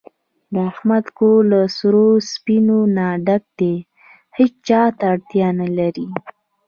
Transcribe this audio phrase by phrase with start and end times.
[0.53, 3.75] د احمد کور له سرو سپینو نه ډک دی،
[4.37, 6.07] هېچاته اړتیا نه لري.